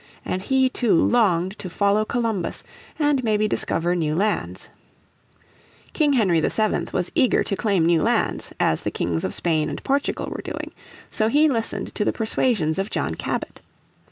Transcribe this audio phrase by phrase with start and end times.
[0.25, 2.63] "And he too longed to follow Columbus,
[2.97, 4.69] and maybe discover new lands.
[5.93, 9.83] King Henry VII was eager to claim new lands as the Kings of Spain and
[9.83, 10.71] Portugal were doing.
[11.11, 13.61] So he listened to the persuasions of John Cabot.